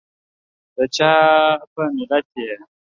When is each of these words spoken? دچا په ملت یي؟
دچا 0.75 1.13
په 1.73 1.81
ملت 1.95 2.27
یي؟ 2.39 2.53